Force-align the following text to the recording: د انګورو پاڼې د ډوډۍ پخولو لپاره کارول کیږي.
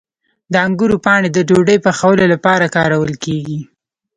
د 0.51 0.53
انګورو 0.65 0.97
پاڼې 1.05 1.29
د 1.33 1.37
ډوډۍ 1.49 1.77
پخولو 1.85 2.23
لپاره 2.33 2.65
کارول 2.75 3.11
کیږي. 3.23 3.59